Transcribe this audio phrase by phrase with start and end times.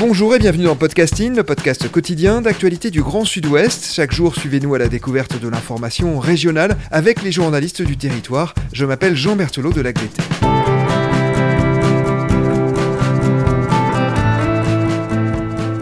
[0.00, 3.92] Bonjour et bienvenue dans Podcasting, le podcast quotidien d'actualité du Grand Sud-Ouest.
[3.92, 8.54] Chaque jour, suivez-nous à la découverte de l'information régionale avec les journalistes du territoire.
[8.72, 10.22] Je m'appelle Jean Berthelot de l'Agleté.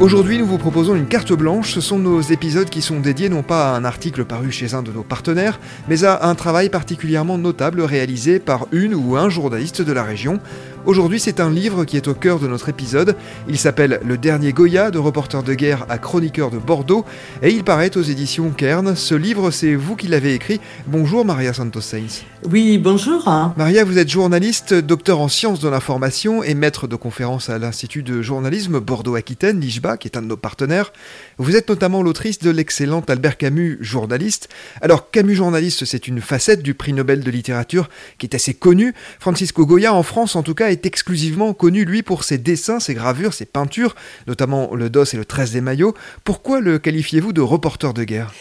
[0.02, 1.74] Aujourd'hui, nous vous proposons une carte blanche.
[1.74, 4.82] Ce sont nos épisodes qui sont dédiés non pas à un article paru chez un
[4.82, 9.80] de nos partenaires, mais à un travail particulièrement notable réalisé par une ou un journaliste
[9.80, 10.40] de la région.
[10.84, 13.14] Aujourd'hui, c'est un livre qui est au cœur de notre épisode.
[13.48, 17.04] Il s'appelle Le dernier Goya, de reporter de guerre à chroniqueur de Bordeaux,
[17.40, 18.96] et il paraît aux éditions Kern.
[18.96, 20.60] Ce livre, c'est vous qui l'avez écrit.
[20.88, 22.24] Bonjour Maria Santos Sainz.
[22.50, 23.22] Oui, bonjour.
[23.56, 28.02] Maria, vous êtes journaliste, docteur en sciences de l'information et maître de conférences à l'Institut
[28.02, 30.92] de journalisme Bordeaux-Aquitaine, l'IJBA, qui est un de nos partenaires.
[31.38, 34.48] Vous êtes notamment l'autrice de l'excellent Albert Camus, journaliste.
[34.80, 38.94] Alors, Camus journaliste, c'est une facette du prix Nobel de littérature qui est assez connue.
[39.20, 42.94] Francisco Goya, en France en tout cas, est exclusivement connu, lui, pour ses dessins, ses
[42.94, 43.94] gravures, ses peintures,
[44.26, 45.94] notamment le dos et le 13 des maillots.
[46.24, 48.32] Pourquoi le qualifiez-vous de reporter de guerre?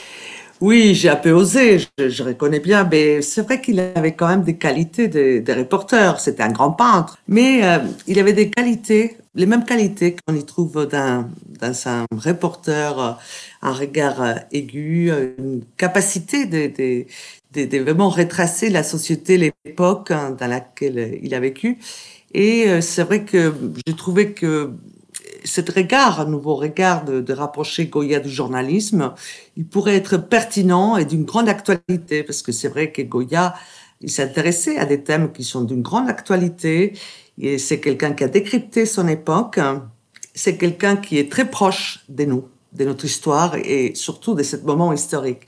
[0.62, 4.44] Oui, j'ai un peu osé, je, reconnais bien, mais c'est vrai qu'il avait quand même
[4.44, 6.20] des qualités des de reporters.
[6.20, 10.46] C'était un grand peintre, mais euh, il avait des qualités, les mêmes qualités qu'on y
[10.46, 11.28] trouve dans,
[11.60, 13.12] dans un reporter, euh,
[13.64, 16.72] un regard euh, aigu, une capacité de,
[17.56, 21.80] de, de, vraiment retracer la société, l'époque hein, dans laquelle il a vécu.
[22.34, 23.54] Et c'est vrai que
[23.86, 24.72] j'ai trouvé que
[25.44, 29.14] cet regard, un nouveau regard de, rapprocher Goya du journalisme,
[29.58, 33.54] il pourrait être pertinent et d'une grande actualité, parce que c'est vrai que Goya,
[34.02, 36.94] il s'intéressait à des thèmes qui sont d'une grande actualité,
[37.40, 39.60] et c'est quelqu'un qui a décrypté son époque,
[40.34, 44.56] c'est quelqu'un qui est très proche de nous de notre histoire et surtout de ce
[44.56, 45.42] moment historique.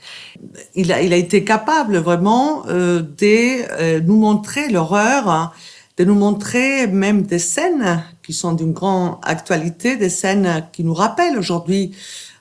[0.74, 5.50] Il a, il a été capable vraiment euh, de euh, nous montrer l'horreur hein,
[5.96, 10.94] de nous montrer même des scènes qui sont d'une grande actualité, des scènes qui nous
[10.94, 11.94] rappellent aujourd'hui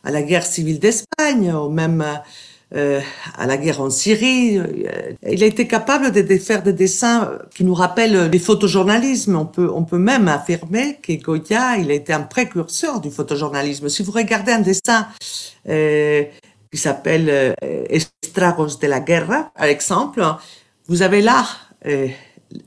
[0.04, 2.04] à la guerre civile d'Espagne ou même
[2.76, 3.00] euh,
[3.38, 4.60] à la guerre en Syrie.
[5.30, 9.36] Il a été capable de, faire des dessins qui nous rappellent le photojournalisme.
[9.36, 13.90] On peut, on peut même affirmer que Goya, il a été un précurseur du photojournalisme.
[13.90, 15.08] Si vous regardez un dessin
[15.70, 16.24] euh,
[16.72, 17.54] qui s'appelle euh,
[17.90, 20.26] Estragos de la guerre, par exemple,
[20.88, 21.46] vous avez là
[21.86, 22.08] euh,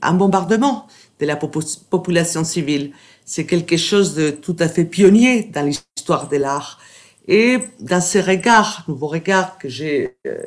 [0.01, 0.87] un bombardement
[1.19, 2.91] de la population civile.
[3.25, 6.79] C'est quelque chose de tout à fait pionnier dans l'histoire de l'art.
[7.27, 10.37] Et dans ces regards, nouveaux regards que j'ai euh,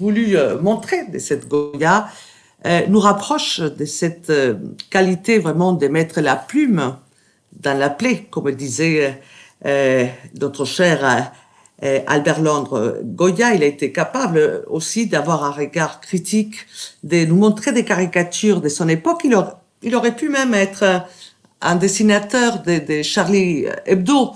[0.00, 2.08] voulu euh, montrer de cette Goya,
[2.66, 4.32] euh, nous rapproche de cette
[4.90, 6.96] qualité vraiment de mettre la plume
[7.52, 9.20] dans la plaie, comme disait
[10.40, 11.32] notre cher
[11.82, 13.00] Albert Londres.
[13.04, 16.66] Goya, il a été capable aussi d'avoir un regard critique,
[17.02, 19.26] de nous montrer des caricatures de son époque.
[19.82, 21.02] Il, aurait pu même être
[21.60, 24.32] un dessinateur de, Charlie Hebdo.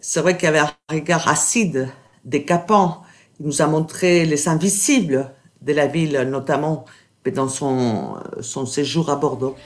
[0.00, 1.88] C'est vrai qu'il avait un regard acide,
[2.24, 3.02] décapant.
[3.40, 5.30] Il nous a montré les invisibles
[5.62, 6.84] de la ville, notamment
[7.34, 9.56] dans son, son séjour à Bordeaux.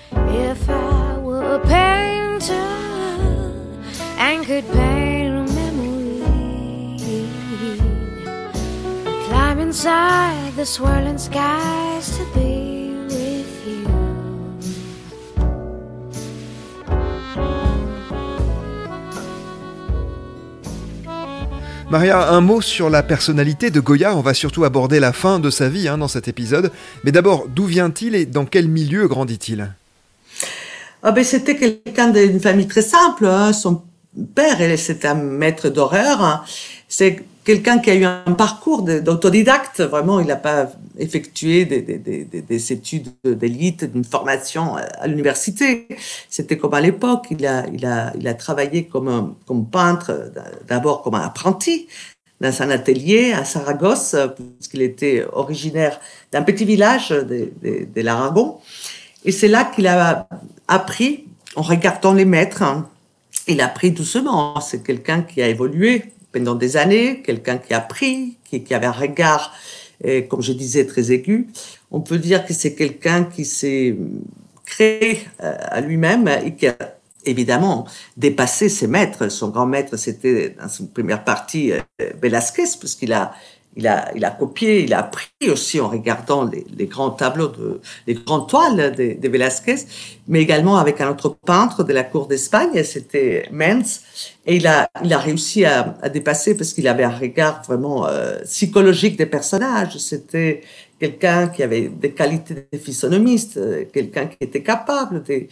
[9.67, 13.85] Inside the swirling skies to be with you.
[21.91, 24.15] Maria, un mot sur la personnalité de Goya.
[24.17, 26.71] On va surtout aborder la fin de sa vie hein, dans cet épisode.
[27.03, 29.73] Mais d'abord, d'où vient-il et dans quel milieu grandit-il?
[31.03, 33.27] Ah ben, C'était quelqu'un d'une famille très simple.
[33.27, 33.53] Hein.
[33.53, 33.83] Son
[34.37, 36.23] père, c'était un maître d'horreur.
[36.23, 36.45] Hein.
[36.89, 39.81] C'est quelqu'un qui a eu un parcours d'autodidacte.
[39.81, 45.87] Vraiment, il n'a pas effectué des, des, des, des études d'élite, d'une formation à l'université.
[46.29, 47.29] C'était comme à l'époque.
[47.31, 49.37] Il a, il, a, il a travaillé comme,
[49.71, 50.33] peintre,
[50.69, 51.87] d'abord comme apprenti
[52.41, 54.15] dans un atelier à Saragosse,
[54.59, 55.99] puisqu'il était originaire
[56.33, 58.59] d'un petit village de, l'Aragon.
[59.25, 60.29] Et c'est là qu'il a
[60.69, 62.65] appris, en regardant les maîtres,
[63.47, 64.61] il a appris doucement.
[64.61, 68.93] C'est quelqu'un qui a évolué pendant des années, quelqu'un qui a pris, qui, avait un
[68.93, 69.55] regard,
[70.05, 71.49] euh, comme je disais, très aigu.
[71.91, 73.97] On peut dire que c'est quelqu'un qui s'est
[74.67, 76.77] créé à lui-même et qui a
[77.25, 77.87] évidemment
[78.19, 79.29] dépassé ses maîtres.
[79.29, 81.73] Son grand maître, c'était dans une première partie
[82.21, 83.33] Velázquez, puisqu'il a
[83.77, 87.49] il a, il a copié, il a appris aussi en regardant les, les grands tableaux,
[87.49, 89.77] de, les grandes toiles de, de, Velázquez,
[90.29, 94.01] mais également avec un autre peintre de la cour d'Espagne, c'était Menz,
[94.47, 98.07] et il a, il a réussi à, à dépasser parce qu'il avait un regard vraiment
[98.07, 99.99] euh, psychologique des personnages.
[99.99, 100.63] C'était
[100.99, 105.47] quelqu'un qui avait des qualités de physionomiste, euh, quelqu'un qui était capable de,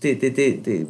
[0.00, 0.86] de,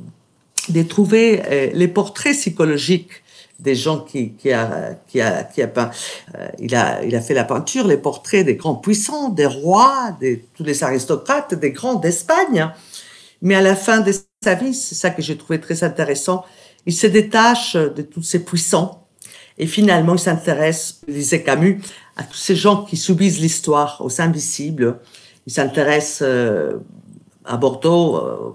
[0.68, 3.23] de, trouver euh, les portraits psychologiques
[3.64, 5.90] des gens qui, a, qui a, qui a peint.
[6.36, 10.16] Euh, il, a, il a fait la peinture, les portraits des grands puissants, des rois,
[10.20, 12.70] de tous les aristocrates, des grands d'Espagne.
[13.40, 14.12] Mais à la fin de
[14.42, 16.44] sa vie, c'est ça que j'ai trouvé très intéressant,
[16.86, 19.08] il se détache de tous ces puissants
[19.56, 21.80] et finalement il s'intéresse, disait Camus,
[22.16, 25.00] à tous ces gens qui subissent l'histoire, aux invisibles.
[25.46, 26.78] Il s'intéresse euh,
[27.44, 28.52] à Bordeaux, euh,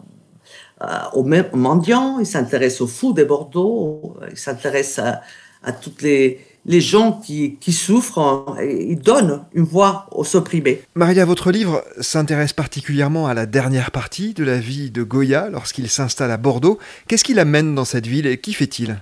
[1.14, 1.24] aux
[1.54, 5.22] mendiants, il s'intéresse aux fous de Bordeaux, il s'intéresse à,
[5.64, 10.82] à toutes les, les gens qui, qui souffrent, et il donne une voix aux opprimés.
[10.96, 15.90] Maria, votre livre s'intéresse particulièrement à la dernière partie de la vie de Goya lorsqu'il
[15.90, 16.80] s'installe à Bordeaux.
[17.08, 19.00] Qu'est-ce qui l'amène dans cette ville et qui fait-il?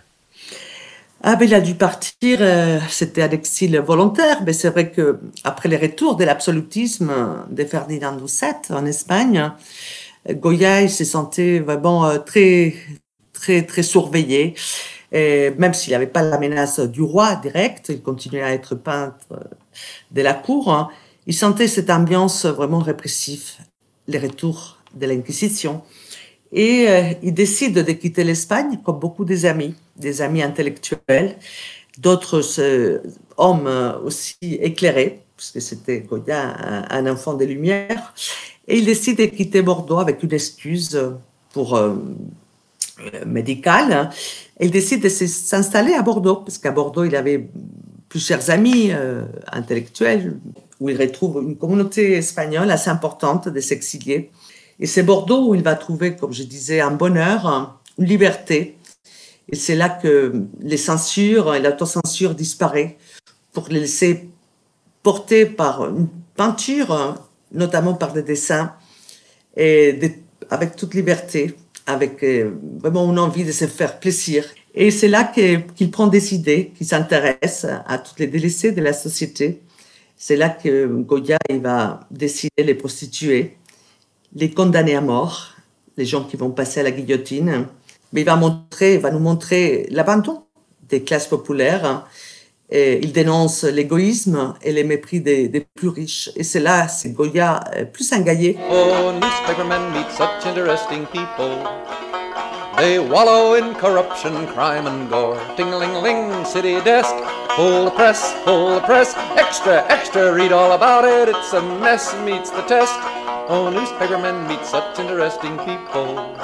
[1.24, 5.20] Ah ben, il a dû partir, euh, c'était un exil volontaire, mais c'est vrai que
[5.44, 7.12] après les retours de l'absolutisme
[7.50, 9.52] de Ferdinand Doucet en Espagne,
[10.34, 12.74] Goya, il se sentait vraiment euh, très,
[13.34, 14.56] très, très surveillé.
[15.12, 19.26] Et même s'il n'avait pas la menace du roi direct, il continuait à être peintre
[19.32, 19.38] euh,
[20.12, 20.74] de la cour.
[20.74, 20.90] Hein.
[21.28, 23.54] il sentait cette ambiance vraiment répressive,
[24.08, 25.82] les retours de l'Inquisition.
[26.52, 31.38] Et euh, il décide de quitter l'Espagne, comme beaucoup des amis, des amis intellectuels,
[31.98, 32.42] d'autres
[33.38, 38.14] hommes aussi éclairés, puisque c'était Goya, un, un enfant des Lumières.
[38.68, 41.00] Et il décide de quitter Bordeaux avec une excuse
[41.54, 41.96] pour euh,
[43.26, 44.10] médicale.
[44.60, 47.50] Il décide de s'installer à Bordeaux, parce qu'à Bordeaux, il avait
[48.10, 50.38] plusieurs amis euh, intellectuels,
[50.80, 54.32] où il retrouve une communauté espagnole assez importante des exiliés.
[54.80, 58.78] Et c'est Bordeaux où il va trouver, comme je disais, un bonheur, une liberté.
[59.50, 62.96] Et c'est là que les censures et l'autocensure disparaissent
[63.54, 64.30] pour les laisser
[65.02, 67.16] porter par une peinture
[67.52, 68.74] notamment par des dessins,
[70.50, 71.56] avec toute liberté,
[71.86, 74.46] avec euh, vraiment une envie de se faire plaisir.
[74.76, 78.94] Et c'est là qu'il prend des idées, qu'il s'intéresse à toutes les délaissées de la
[78.94, 79.62] société.
[80.16, 83.58] C'est là que Goya va décider les prostituées,
[84.36, 85.56] les condamner à mort,
[85.96, 87.68] les gens qui vont passer à la guillotine.
[88.14, 88.40] Mais il va
[88.82, 90.44] il va nous montrer l'abandon
[90.90, 92.08] des classes populaires,
[92.70, 96.30] et il dénonce l'égoïsme et le mépris des, plus riches.
[96.36, 98.58] Et c'est là, c'est Goya euh, plus engaillé.
[98.70, 101.64] Oh, newspapermen meet such interesting people.
[102.78, 105.40] They wallow in corruption, crime and gore.
[105.56, 107.16] Ting-a-ling-ling, city desk.
[107.56, 109.16] Pull the press, pull the press.
[109.36, 111.28] Extra, extra, read all about it.
[111.30, 112.94] It's a mess, meets the test.
[113.50, 116.36] Oh, newspapermen meet such interesting people.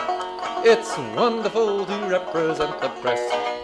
[0.66, 3.63] It's wonderful to represent the press.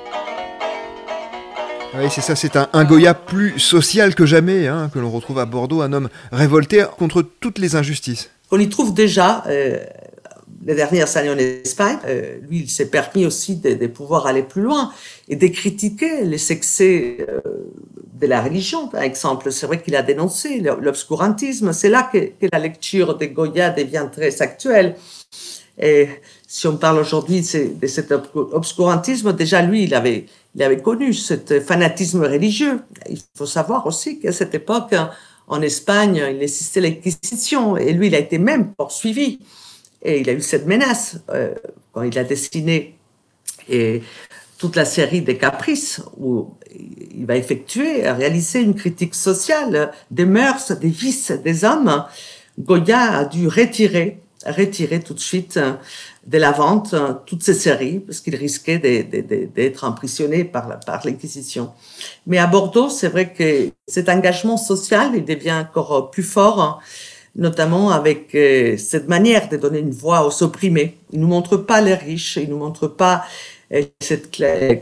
[1.95, 5.39] Oui, c'est ça, c'est un, un, Goya plus social que jamais, hein, que l'on retrouve
[5.39, 8.29] à Bordeaux, un homme révolté contre toutes les injustices.
[8.51, 9.79] On y trouve déjà euh,
[10.65, 11.97] les dernières années en Espagne.
[12.05, 14.91] Euh, lui, il s'est permis aussi de, pouvoir aller plus loin
[15.27, 17.39] et de critiquer les excès euh,
[18.13, 19.51] de la religion, par exemple.
[19.51, 21.73] C'est vrai qu'il a dénoncé l'obscurantisme.
[21.73, 24.95] C'est là que, que, la lecture de Goya devient très actuelle.
[25.81, 26.09] Et
[26.45, 30.25] si on parle aujourd'hui de cet obscurantisme, déjà lui, il avait
[30.55, 32.81] il avait connu ce fanatisme religieux.
[33.09, 34.95] Il faut savoir aussi qu'à cette époque,
[35.47, 39.39] en Espagne, il existait l'Inquisition et lui, il a été même poursuivi.
[40.01, 41.53] Et il a eu cette menace euh,
[41.91, 42.95] quand il a dessiné
[43.67, 44.01] et
[44.57, 46.53] toute la série des caprices où
[47.15, 52.05] il va effectuer, réaliser une critique sociale des mœurs, des vices des hommes.
[52.59, 55.59] Goya a dû retirer, retirer tout de suite
[56.25, 61.71] de la vente euh, toutes ces séries parce qu'il risquait d'être emprisonné par, l'Inquisition.
[62.27, 66.81] Mais à Bordeaux, c'est vrai que cet engagement social, il devient encore plus fort,
[67.35, 70.97] notamment avec euh, cette manière de donner une voix aux opprimés.
[71.11, 73.23] Il nous montre pas les riches, il nous montre pas
[73.73, 74.31] euh, cette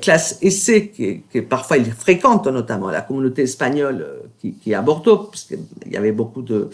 [0.02, 4.06] classe aisée que, parfois il fréquente, notamment la communauté espagnole
[4.40, 6.70] qui, qui est à Bordeaux, puisqu'il y avait beaucoup de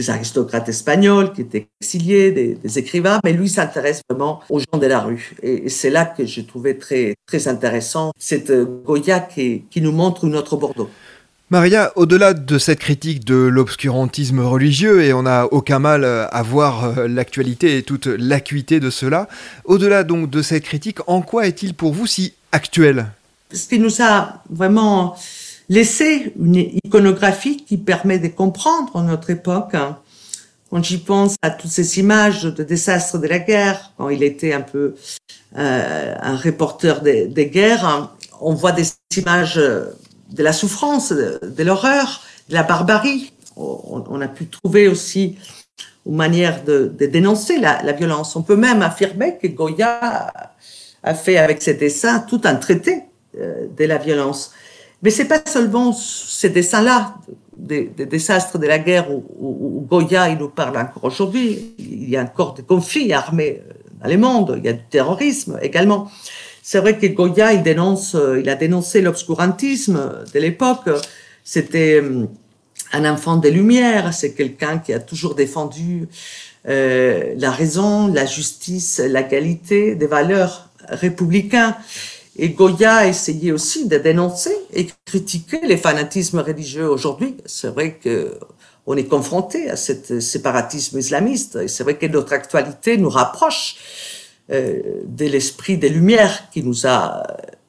[0.00, 4.86] des aristocrates espagnols qui étaient exiliés, des, écrivains, mais lui s'intéresse vraiment aux gens de
[4.86, 5.32] la rue.
[5.42, 8.52] Et, c'est là que j'ai trouvé très, très intéressant cette
[8.84, 10.90] Goya qui, qui nous montre une autre Bordeaux.
[11.50, 16.84] Maria, au-delà de cette critique de l'obscurantisme religieux, et on n'a aucun mal à voir
[16.84, 19.28] euh, l'actualité et toute l'acuité de cela,
[19.64, 23.06] au-delà donc de cette critique, en quoi est-il pour vous si actuel?
[23.52, 25.16] Ce qui nous a vraiment
[25.70, 29.76] laissé une iconographie qui permet de comprendre notre époque.
[30.70, 34.52] Quand j'y pense à toutes ces images de désastres de la guerre, quand il était
[34.52, 34.96] un peu
[35.56, 38.84] euh, un reporter des, guerres, on voit des
[39.16, 43.32] images de la souffrance, de, l'horreur, de la barbarie.
[43.56, 45.38] On, a pu trouver aussi
[46.06, 48.34] une manière de, dénoncer la, violence.
[48.34, 50.32] On peut même affirmer que Goya
[51.02, 53.02] a fait avec ses dessins tout un traité
[53.38, 54.52] euh, de la violence.
[55.02, 57.14] Mais c'est pas seulement ces dessins-là,
[57.56, 61.74] des, désastres de la guerre où, Goya il nous parle encore aujourd'hui.
[61.78, 64.84] Il y a encore des conflits armés euh, dans le monde, il y a du
[64.90, 66.10] terrorisme également.
[66.62, 70.88] C'est vrai que Goya, il dénonce, euh, il a dénoncé l'obscurantisme de l'époque.
[71.44, 72.26] C'était euh,
[72.92, 74.12] un enfant des Lumières.
[74.12, 76.08] C'est quelqu'un qui a toujours défendu
[76.66, 81.74] la raison, la justice, la qualité, des valeurs républicaines.
[82.42, 87.36] Et Goya essayait aussi de dénoncer et critiquer les fanatismes religieux aujourd'hui.
[87.44, 88.38] C'est vrai que
[88.86, 91.56] on est confronté à ce séparatisme islamiste.
[91.56, 93.76] Et c'est vrai que notre actualité nous rapproche
[94.50, 97.24] euh, de l'esprit des Lumières qui nous a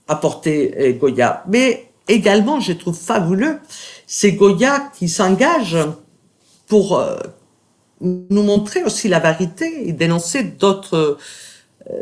[0.07, 1.43] apporté euh, Goya.
[1.49, 3.59] Mais également, je trouve fabuleux,
[4.07, 5.77] c'est Goya qui s'engage
[6.67, 7.17] pour euh,
[7.99, 11.17] nous montrer aussi la vérité et dénoncer d'autres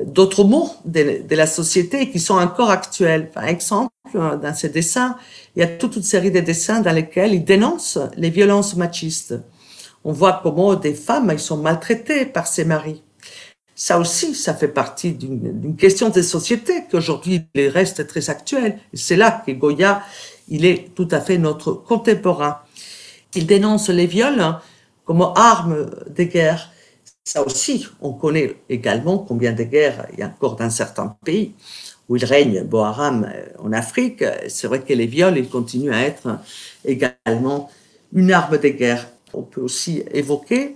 [0.05, 3.29] d'autres mots de, la société qui sont encore actuels.
[3.29, 5.15] Par exemple, dans ses dessins,
[5.55, 9.35] il y a toute une série de dessins dans lesquels il dénonce les violences machistes.
[10.03, 13.03] On voit comment des femmes, elles sont maltraitées par ses maris
[13.79, 18.77] ça aussi, ça fait partie d'une question des sociétés qu'aujourd'hui il reste très actuel.
[18.93, 20.03] C'est là que Goya,
[20.49, 22.59] il est tout à fait notre contemporain.
[23.35, 24.57] Il dénonce les viols
[25.05, 26.73] comme arme de guerre.
[27.23, 31.53] Ça aussi, on connaît également combien de guerres il y a encore dans certains pays
[32.07, 34.23] où il règne Boharam euh, en Afrique.
[34.47, 36.39] C'est vrai que les viols, ils continuent à être
[36.83, 37.69] également
[38.13, 39.07] une arme de guerre.
[39.33, 40.75] On peut aussi évoquer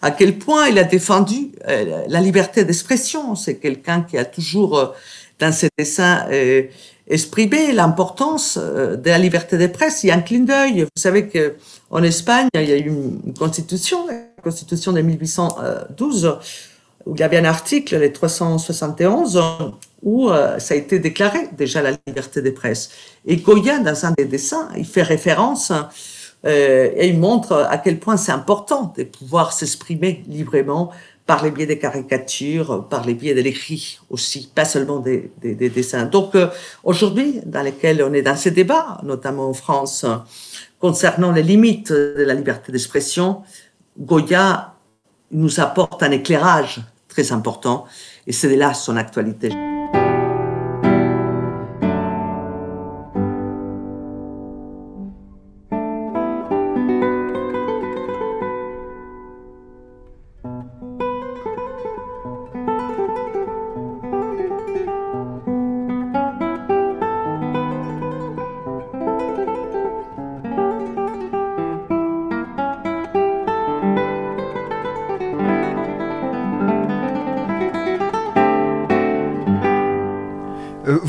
[0.00, 3.34] à quel point il a défendu euh, la liberté d'expression.
[3.34, 4.86] C'est quelqu'un qui a toujours, euh,
[5.40, 6.26] dans ses dessins,
[7.08, 10.04] euh, exprimé l'importance de la liberté de presse.
[10.04, 10.82] Il y a un clin d'œil.
[10.82, 11.54] Vous savez que
[11.90, 16.38] en Espagne, il y a eu une constitution, la constitution de 1812,
[17.06, 19.42] où il y avait un article, les 371,
[20.02, 22.90] où ça a été déclaré déjà la liberté de presse.
[23.24, 25.72] Et Goya, dans un des dessins, il fait référence
[26.44, 30.90] euh, et il montre à quel point c'est important de pouvoir s'exprimer librement
[31.28, 35.54] par les biais des caricatures, par les biais de l'écrit aussi, pas seulement des, des,
[35.54, 36.06] des dessins.
[36.06, 36.48] Donc euh,
[36.82, 40.06] aujourd'hui, dans lesquels on est dans ces débats, notamment en France,
[40.80, 43.42] concernant les limites de la liberté d'expression,
[43.98, 44.72] Goya
[45.30, 47.84] nous apporte un éclairage très important,
[48.26, 49.50] et c'est là son actualité.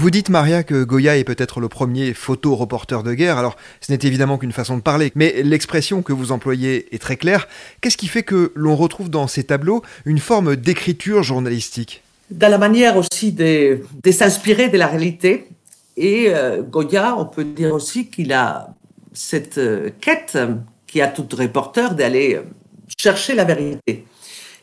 [0.10, 3.38] Vous dites, Maria, que Goya est peut-être le premier photo-reporter de guerre.
[3.38, 7.16] Alors, ce n'est évidemment qu'une façon de parler, mais l'expression que vous employez est très
[7.16, 7.48] claire.
[7.80, 12.02] Qu'est-ce qui fait que l'on retrouve dans ces tableaux une forme d'écriture journalistique?
[12.32, 15.46] Dans la manière aussi de, s'inspirer de la réalité.
[15.96, 18.74] Et euh, Goya, on peut dire aussi qu'il a
[19.14, 20.40] cette euh, quête
[20.88, 22.42] qui a tout reporter d'aller euh,
[22.98, 24.06] chercher la vérité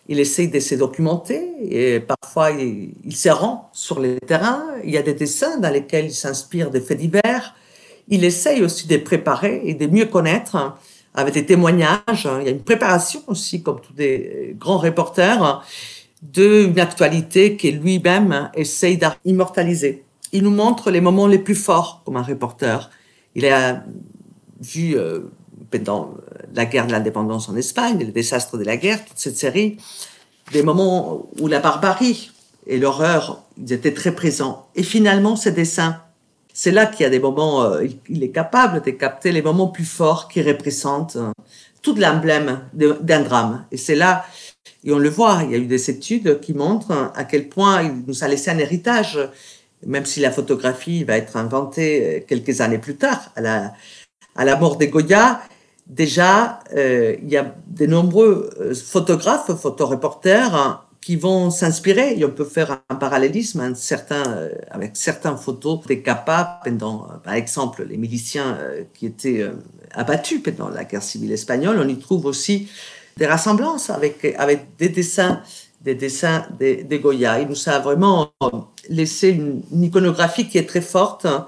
[0.08, 4.62] il essaye de se documenter et parfois il, se rend sur le terrain.
[4.84, 7.54] Il y a des dessins dans lesquels il s'inspire des faits divers.
[8.08, 10.76] Il essaye aussi de préparer et de mieux connaître
[11.14, 12.28] avec des témoignages.
[12.40, 15.64] Il y a une préparation aussi, comme tous des grands reporters,
[16.22, 20.04] d'une actualité qu'il lui-même essaye d'immortaliser.
[20.32, 22.90] Il nous montre les moments les plus forts comme un reporter.
[23.34, 23.82] Il a
[24.60, 24.96] vu
[25.76, 26.14] euh, pendant
[26.54, 29.78] la guerre de l'indépendance en Espagne, le désastre de la guerre, toute cette série,
[30.52, 32.30] des moments où la barbarie
[32.66, 34.68] et l'horreur, étaient très présents.
[34.74, 36.02] Et finalement, ces dessins,
[36.52, 39.68] c'est là qu'il y a des moments, euh, il est capable de capter les moments
[39.68, 41.32] plus forts qui représentent euh,
[41.82, 43.66] tout l'emblème d'un drame.
[43.70, 44.24] Et c'est là,
[44.82, 47.82] et on le voit, il y a eu des études qui montrent à quel point
[47.82, 49.18] il nous a laissé un héritage,
[49.84, 53.74] même si la photographie va être inventée euh, quelques années plus tard, à la,
[54.34, 55.40] à la mort de Goya,
[55.86, 62.22] déjà, euh, il y a de nombreux euh, photographes, photoreporters hein, qui vont s'inspirer.
[62.24, 67.34] On peut faire un parallélisme un certain, euh, avec certaines photos des capas pendant, par
[67.34, 68.58] exemple, les miliciens
[68.94, 69.48] qui étaient
[69.92, 71.78] abattus pendant la guerre civile espagnole.
[71.80, 72.68] On y trouve aussi
[73.16, 74.36] des rassemblances avec,
[74.78, 75.42] des dessins
[75.82, 77.40] des dessins de, de Goya.
[77.40, 78.32] Il nous a vraiment
[78.88, 81.46] laissé une, une iconographie qui est très forte hein,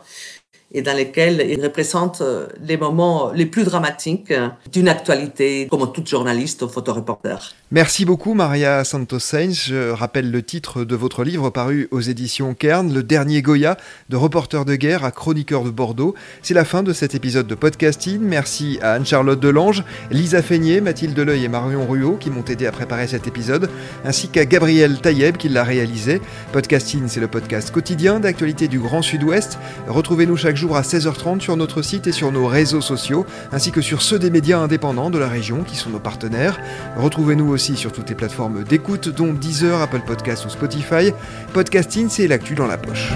[0.71, 5.91] et dans lesquels il représente euh, les moments les plus dramatiques euh, d'une actualité, comme
[5.93, 7.37] tout journaliste ou photoreporter.
[7.71, 9.65] Merci beaucoup Maria Santos Sainz.
[9.67, 13.79] Je rappelle le titre de votre livre paru aux éditions Kern, Le dernier Goya,
[14.11, 16.15] de reporter de guerre à chroniqueur de Bordeaux.
[16.43, 18.21] C'est la fin de cet épisode de podcasting.
[18.21, 22.73] Merci à Anne-Charlotte Delange, Lisa Feignet, Mathilde Deleuil et Marion Ruot qui m'ont aidé à
[22.73, 23.71] préparer cet épisode,
[24.05, 26.21] ainsi qu'à Gabriel Taïeb qui l'a réalisé.
[26.53, 29.59] Podcasting, c'est le podcast quotidien d'actualité du Grand Sud-Ouest.
[29.87, 33.81] Retrouvez-nous chaque jour à 16h30 sur notre site et sur nos réseaux sociaux, ainsi que
[33.81, 36.61] sur ceux des médias indépendants de la région qui sont nos partenaires.
[36.97, 41.13] Retrouvez-nous aussi sur toutes les plateformes d'écoute, dont Deezer, Apple Podcasts ou Spotify.
[41.55, 43.13] Podcasting, c'est l'actu dans la poche.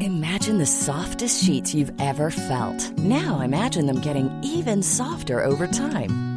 [0.00, 2.98] Imagine the softest sheets you've ever felt.
[2.98, 6.27] Now imagine them getting even softer over time.